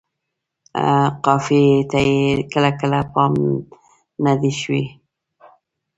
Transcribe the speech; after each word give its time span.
قافیې 1.25 1.75
ته 1.89 1.99
یې 2.07 2.21
کله 2.51 2.71
کله 2.79 2.99
پام 3.13 3.33
نه 4.23 4.33
دی 4.41 4.51
شوی. 4.59 4.83